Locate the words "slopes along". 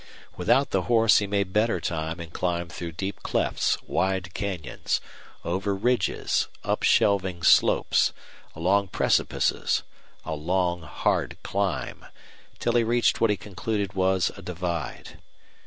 7.43-8.87